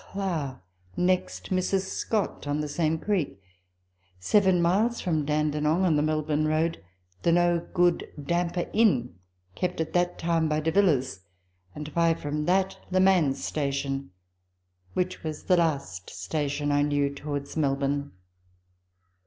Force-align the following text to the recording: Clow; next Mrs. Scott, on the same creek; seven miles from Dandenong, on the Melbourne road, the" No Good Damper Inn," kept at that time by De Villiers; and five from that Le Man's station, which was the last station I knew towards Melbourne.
Clow; 0.09 0.57
next 0.97 1.51
Mrs. 1.51 1.81
Scott, 1.81 2.47
on 2.47 2.59
the 2.59 2.67
same 2.67 2.97
creek; 2.97 3.39
seven 4.19 4.59
miles 4.59 4.99
from 4.99 5.25
Dandenong, 5.25 5.85
on 5.85 5.95
the 5.95 6.01
Melbourne 6.01 6.47
road, 6.47 6.83
the" 7.21 7.31
No 7.31 7.67
Good 7.75 8.11
Damper 8.19 8.67
Inn," 8.73 9.13
kept 9.53 9.79
at 9.79 9.93
that 9.93 10.17
time 10.17 10.49
by 10.49 10.59
De 10.59 10.71
Villiers; 10.71 11.19
and 11.75 11.87
five 11.89 12.19
from 12.19 12.45
that 12.45 12.79
Le 12.89 12.99
Man's 12.99 13.43
station, 13.43 14.09
which 14.95 15.21
was 15.23 15.43
the 15.43 15.57
last 15.57 16.09
station 16.09 16.71
I 16.71 16.81
knew 16.81 17.13
towards 17.13 17.55
Melbourne. 17.55 18.11